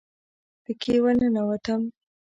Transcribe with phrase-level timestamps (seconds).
[0.63, 1.81] پکښې ورننوتم.